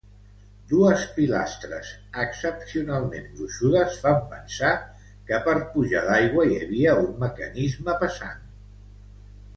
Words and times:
Dues 0.69 1.01
pilastres 1.17 1.91
excepcionalment 2.23 3.29
gruixudes 3.35 3.99
fan 4.05 4.19
pensar 4.33 4.73
que 5.29 5.41
per 5.49 5.57
pujar 5.77 6.05
l'aigua 6.09 6.47
hi 6.55 6.59
havia 6.65 6.97
un 7.07 7.13
mecanisme 7.27 7.99
pesant. 8.05 8.45